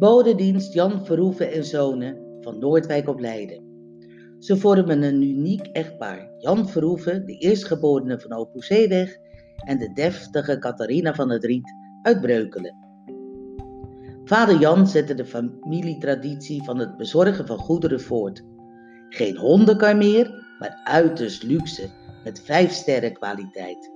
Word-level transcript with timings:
Bodedienst 0.00 0.72
Jan 0.72 1.06
Verhoeven 1.06 1.52
en 1.52 1.64
Zonen 1.64 2.38
van 2.40 2.58
Noordwijk 2.58 3.08
op 3.08 3.20
Leiden. 3.20 3.64
Ze 4.38 4.56
vormen 4.56 5.02
een 5.02 5.22
uniek 5.22 5.66
echtpaar. 5.66 6.30
Jan 6.38 6.68
Verhoeven, 6.68 7.26
de 7.26 7.32
eerstgeborene 7.38 8.20
van 8.20 8.32
Opus 8.32 8.68
en 8.68 9.78
de 9.78 9.92
deftige 9.94 10.58
Catharina 10.58 11.14
van 11.14 11.30
het 11.30 11.44
Riet 11.44 11.74
uit 12.02 12.20
Breukelen. 12.20 12.76
Vader 14.24 14.58
Jan 14.58 14.86
zette 14.86 15.14
de 15.14 15.24
familietraditie 15.24 16.62
van 16.62 16.78
het 16.78 16.96
bezorgen 16.96 17.46
van 17.46 17.58
goederen 17.58 18.00
voort. 18.00 18.44
Geen 19.08 19.36
hondenkar 19.36 19.96
meer, 19.96 20.56
maar 20.58 20.80
uiterst 20.84 21.42
luxe, 21.42 21.88
met 22.24 22.40
vijf 22.40 22.72
sterren 22.72 23.12
kwaliteit. 23.12 23.90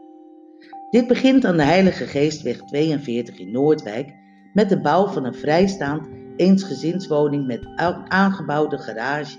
Dit 0.90 1.06
begint 1.06 1.44
aan 1.44 1.56
de 1.56 1.62
Heilige 1.62 2.04
Geestweg 2.04 2.56
42 2.56 3.38
in 3.38 3.50
Noordwijk 3.50 4.22
met 4.54 4.68
de 4.68 4.80
bouw 4.80 5.06
van 5.06 5.24
een 5.24 5.34
vrijstaand 5.34 6.08
eensgezinswoning 6.36 7.46
met 7.46 7.66
aangebouwde 8.08 8.78
garage. 8.78 9.38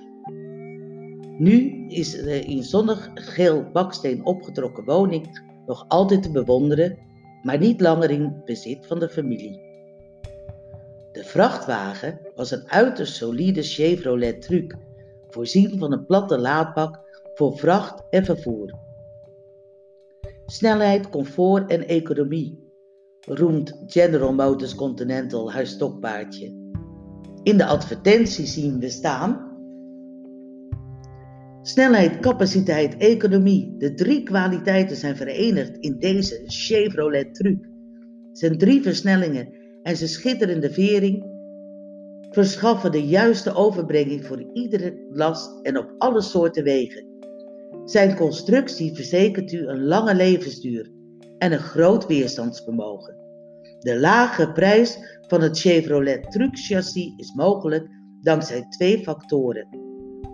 Nu 1.38 1.86
is 1.88 2.12
de 2.12 2.40
in 2.40 2.64
zonnig 2.64 3.12
geel 3.14 3.70
baksteen 3.74 4.26
opgetrokken 4.26 4.86
woning 4.86 5.42
nog 5.66 5.86
altijd 5.88 6.24
te 6.24 6.32
bewonderen, 6.32 6.98
maar 7.42 7.58
niet 7.58 7.82
langer 7.82 8.12
in 8.12 8.42
bezit 8.46 8.86
van 8.88 9.00
de 9.00 9.10
familie. 9.10 9.64
De 11.12 11.24
vrachtwagen 11.24 12.20
was 12.36 12.52
een 12.52 12.70
uiterst 12.70 13.16
solide 13.16 13.64
Chevrolet 13.64 14.42
truck, 14.42 14.76
voorzien 15.30 15.80
van 15.80 15.92
een 15.92 16.06
platte 16.06 16.38
laadbak 16.38 17.00
voor 17.34 17.58
vracht 17.58 18.04
en 18.10 18.26
vervoer. 18.26 18.74
Snelheid, 20.46 21.10
comfort 21.10 21.70
en 21.70 21.88
economie, 21.88 22.65
roemt 23.26 23.84
General 23.86 24.34
Motors 24.34 24.76
Continental 24.76 25.52
haar 25.52 25.68
stokpaardje. 25.68 26.46
In 27.44 27.58
de 27.58 27.66
advertentie 27.66 28.46
zien 28.46 28.80
we 28.80 28.90
staan 28.90 29.54
Snelheid, 31.62 32.20
capaciteit, 32.20 32.98
economie. 32.98 33.76
De 33.78 33.94
drie 33.94 34.24
kwaliteiten 34.24 34.96
zijn 34.96 35.16
verenigd 35.16 35.78
in 35.78 36.00
deze 36.00 36.42
Chevrolet 36.46 37.34
truck. 37.34 37.70
Zijn 38.32 38.58
drie 38.58 38.82
versnellingen 38.82 39.54
en 39.84 39.98
zijn 39.98 40.10
schitterende 40.10 40.72
vering 40.72 41.26
verschaffen 42.30 42.92
de 42.92 43.08
juiste 43.08 43.54
overbrenging 43.54 44.26
voor 44.26 44.50
iedere 44.54 45.06
last 45.10 45.60
en 45.62 45.78
op 45.78 45.94
alle 45.98 46.22
soorten 46.22 46.64
wegen. 46.64 47.06
Zijn 47.86 48.16
constructie 48.16 48.96
verzekert 48.96 49.52
u 49.52 49.68
een 49.68 49.84
lange 49.84 50.16
levensduur 50.16 50.92
en 51.38 51.52
een 51.52 51.60
groot 51.60 52.08
weerstandsvermogen. 52.08 53.16
De 53.80 54.00
lage 54.00 54.52
prijs 54.52 55.00
van 55.28 55.42
het 55.42 55.60
Chevrolet 55.60 56.32
truck 56.32 56.58
chassis 56.58 57.14
is 57.18 57.34
mogelijk 57.34 57.90
dankzij 58.22 58.66
twee 58.70 59.04
factoren 59.04 59.86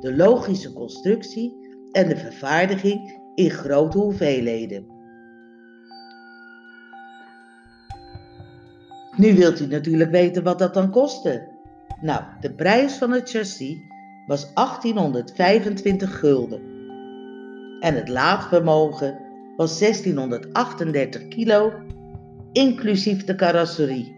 de 0.02 0.16
logische 0.16 0.74
constructie 0.74 1.56
en 1.92 2.10
de 2.10 2.18
vervaardiging 2.18 3.20
in 3.36 3.50
grote 3.50 3.98
hoeveelheden. 3.98 4.86
Nu 9.18 9.36
wilt 9.36 9.60
u 9.60 9.68
natuurlijk 9.68 10.12
weten 10.12 10.44
wat 10.44 10.60
dat 10.60 10.74
dan 10.74 10.92
kostte. 10.92 11.48
Nou, 12.02 12.24
de 12.40 12.54
prijs 12.54 12.94
van 12.94 13.12
het 13.12 13.30
chassis 13.30 13.78
was 14.28 14.54
1825 14.54 16.20
gulden. 16.20 16.62
En 17.80 17.96
het 17.96 18.08
laadvermogen 18.08 19.20
was 19.62 19.80
1638 19.80 21.28
kilo, 21.28 21.74
inclusief 22.52 23.24
de 23.24 23.36
carrosserie. 23.36 24.16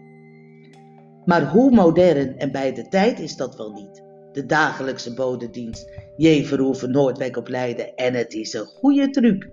Maar 1.24 1.50
hoe 1.50 1.70
modern 1.70 2.38
en 2.38 2.52
bij 2.52 2.74
de 2.74 2.88
tijd 2.88 3.18
is 3.18 3.36
dat 3.36 3.56
wel 3.56 3.72
niet? 3.72 4.02
de 4.32 4.46
dagelijkse 4.46 5.14
bodedienst 5.14 5.90
Jeverhoeven 6.16 6.90
Noordwijk 6.90 7.36
op 7.36 7.48
Leiden 7.48 7.94
en 7.94 8.14
het 8.14 8.32
is 8.32 8.52
een 8.52 8.66
goede 8.66 9.10
truc. 9.10 9.50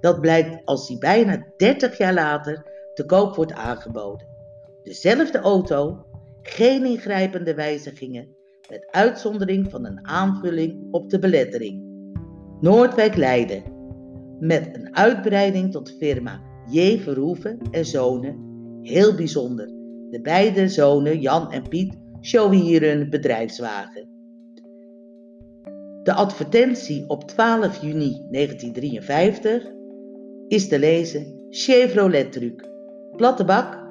Dat 0.00 0.20
blijkt 0.20 0.64
als 0.64 0.88
die 0.88 0.98
bijna 0.98 1.46
30 1.56 1.98
jaar 1.98 2.14
later 2.14 2.62
te 2.94 3.04
koop 3.04 3.34
wordt 3.34 3.52
aangeboden. 3.52 4.26
Dezelfde 4.82 5.38
auto, 5.38 6.06
geen 6.42 6.84
ingrijpende 6.84 7.54
wijzigingen, 7.54 8.28
met 8.70 8.86
uitzondering 8.90 9.70
van 9.70 9.86
een 9.86 10.06
aanvulling 10.08 10.88
op 10.90 11.10
de 11.10 11.18
belettering. 11.18 11.82
Noordwijk 12.60 13.16
Leiden, 13.16 13.75
met 14.38 14.70
een 14.72 14.96
uitbreiding 14.96 15.72
tot 15.72 15.96
firma 15.98 16.40
J. 16.70 16.98
Verhoeven 16.98 17.58
en 17.70 17.84
Zonen, 17.84 18.38
heel 18.82 19.14
bijzonder. 19.14 19.66
De 20.10 20.20
beide 20.20 20.68
zonen, 20.68 21.20
Jan 21.20 21.52
en 21.52 21.68
Piet, 21.68 21.94
showen 22.20 22.58
hier 22.58 22.82
hun 22.82 23.10
bedrijfswagen. 23.10 24.08
De 26.02 26.12
advertentie 26.12 27.08
op 27.08 27.24
12 27.24 27.82
juni 27.82 28.26
1953 28.30 29.72
is 30.48 30.68
te 30.68 30.78
lezen 30.78 31.46
Chevrolet 31.50 32.32
truc. 32.32 32.68
Platte 33.16 33.44
bak, 33.44 33.84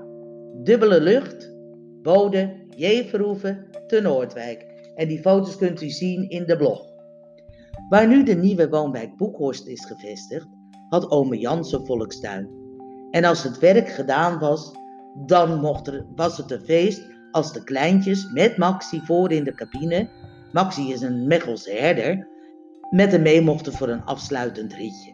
dubbele 0.64 1.02
lucht, 1.02 1.56
bode, 2.02 2.54
Jeverhoeven, 2.76 3.68
te 3.88 4.02
Noordwijk. 4.02 4.66
En 4.96 5.08
die 5.08 5.20
foto's 5.20 5.58
kunt 5.58 5.82
u 5.82 5.90
zien 5.90 6.30
in 6.30 6.46
de 6.46 6.58
blog. 6.58 6.95
Waar 7.90 8.08
nu 8.08 8.24
de 8.24 8.36
nieuwe 8.36 8.70
woonwijk 8.70 9.18
Boekhorst 9.18 9.68
is 9.68 9.86
gevestigd, 9.86 10.48
had 10.90 11.12
ome 11.12 11.38
Jans 11.38 11.72
een 11.72 11.86
volkstuin. 11.86 12.50
En 13.12 13.24
als 13.24 13.44
het 13.44 13.60
werk 13.60 13.90
gedaan 13.90 14.40
was, 14.40 14.72
dan 15.26 15.60
mocht 15.60 15.88
er, 15.88 16.06
was 16.16 16.38
het 16.38 16.52
een 16.52 16.66
feest 16.66 17.08
als 17.32 17.54
de 17.54 17.64
kleintjes 17.64 18.32
met 18.32 18.58
Maxi 18.58 19.02
voor 19.06 19.32
in 19.32 19.44
de 19.44 19.54
cabine 19.54 20.10
Maxi 20.56 20.92
is 20.92 21.02
een 21.02 21.28
Mechelse 21.28 21.72
herder, 21.72 22.28
met 22.90 23.12
hem 23.12 23.22
mee 23.22 23.42
mochten 23.42 23.74
voor 23.74 23.90
een 23.90 24.04
afsluitend 24.04 24.74
ritje. 24.74 25.12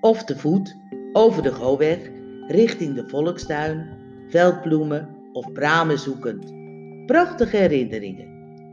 Of 0.00 0.24
te 0.24 0.38
voet, 0.38 0.76
over 1.12 1.42
de 1.42 1.52
Goweg, 1.52 2.10
richting 2.46 2.94
de 2.94 3.08
volkstuin, 3.08 3.88
veldbloemen 4.28 5.08
of 5.32 5.52
bramen 5.52 5.98
zoekend. 5.98 6.52
Prachtige 7.06 7.56
herinneringen. 7.56 8.28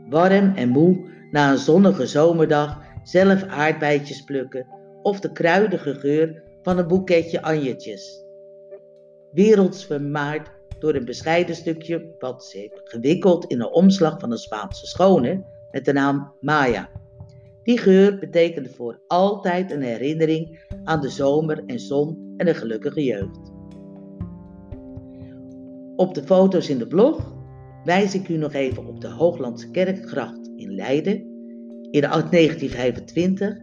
Warm 0.08 0.52
en 0.54 0.68
moe 0.68 1.10
na 1.32 1.50
een 1.50 1.58
zonnige 1.58 2.06
zomerdag 2.06 2.78
zelf 3.02 3.42
aardbeidjes 3.42 4.24
plukken 4.24 4.66
of 5.02 5.20
de 5.20 5.32
kruidige 5.32 5.94
geur 5.94 6.42
van 6.62 6.78
een 6.78 6.86
boeketje 6.86 7.42
anjetjes. 7.42 8.24
Werelds 9.32 9.86
vermaard 9.86 10.50
door 10.78 10.94
een 10.94 11.04
bescheiden 11.04 11.54
stukje 11.54 12.00
padzeep, 12.00 12.80
gewikkeld 12.84 13.44
in 13.44 13.60
een 13.60 13.72
omslag 13.72 14.20
van 14.20 14.30
een 14.30 14.38
Spaanse 14.38 14.86
schone 14.86 15.44
met 15.70 15.84
de 15.84 15.92
naam 15.92 16.32
Maya. 16.40 16.88
Die 17.62 17.78
geur 17.78 18.18
betekende 18.18 18.68
voor 18.68 19.00
altijd 19.06 19.70
een 19.70 19.82
herinnering 19.82 20.64
aan 20.84 21.00
de 21.00 21.08
zomer 21.08 21.62
en 21.66 21.80
zon 21.80 22.34
en 22.36 22.48
een 22.48 22.54
gelukkige 22.54 23.04
jeugd. 23.04 23.52
Op 25.96 26.14
de 26.14 26.22
foto's 26.22 26.68
in 26.68 26.78
de 26.78 26.86
blog 26.86 27.34
wijs 27.84 28.14
ik 28.14 28.28
u 28.28 28.36
nog 28.36 28.52
even 28.52 28.86
op 28.86 29.00
de 29.00 29.08
Hooglandse 29.08 29.70
Kerkgracht 29.70 30.41
in 30.62 30.74
Leiden 30.74 31.30
in 31.90 32.00
1925, 32.00 33.56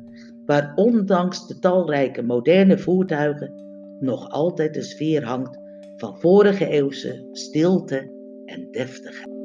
waar 0.46 0.74
ondanks 0.76 1.48
de 1.48 1.60
talrijke 1.60 2.22
moderne 2.22 2.78
voertuigen 2.78 3.54
nog 4.00 4.30
altijd 4.30 4.74
de 4.74 4.82
sfeer 4.82 5.24
hangt 5.24 5.60
van 5.98 6.20
vorige 6.20 6.68
eeuwse 6.68 7.28
stilte 7.32 8.12
en 8.46 8.68
deftigheid. 8.72 9.39